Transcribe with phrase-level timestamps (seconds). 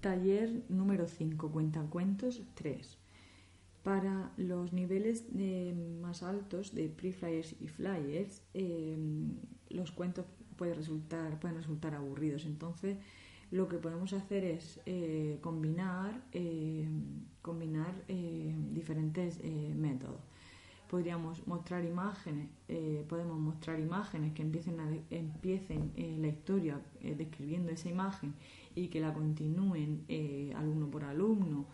[0.00, 2.98] Taller número 5, cuentacuentos 3.
[3.82, 8.96] Para los niveles eh, más altos de pre-flyers y flyers, eh,
[9.70, 10.26] los cuentos
[10.56, 12.44] pueden resultar, pueden resultar aburridos.
[12.46, 12.98] Entonces,
[13.50, 16.22] lo que podemos hacer es eh, combinar,
[17.42, 19.42] combinar diferentes
[19.74, 20.20] métodos.
[20.88, 22.48] Podríamos mostrar imágenes,
[23.08, 25.92] podemos mostrar imágenes que empiecen, empiecen
[26.22, 28.34] la historia describiendo esa imagen
[28.78, 31.66] y que la continúen eh, alumno por alumno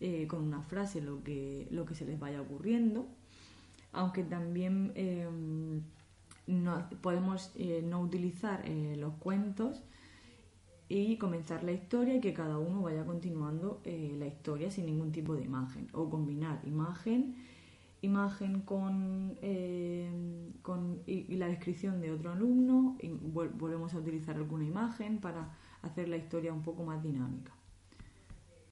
[0.00, 3.06] eh, con una frase lo que, lo que se les vaya ocurriendo,
[3.92, 5.82] aunque también em,
[7.00, 8.64] podemos eh, no utilizar
[8.96, 9.82] los cuentos
[10.88, 15.34] y comenzar la historia y que cada uno vaya continuando la historia sin ningún tipo
[15.34, 17.36] de imagen o combinar imagen
[18.02, 19.38] imagen con,
[20.62, 26.08] con y, la descripción de otro alumno y volvemos a utilizar alguna imagen para hacer
[26.08, 27.52] la historia un poco más dinámica.